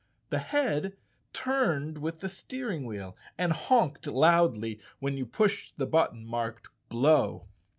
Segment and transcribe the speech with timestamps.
[0.31, 0.97] The head
[1.31, 6.25] turned with the steer¬ ing wheel and honked loudly when you pushed the but¬ ton
[6.25, 7.45] marked" Blow."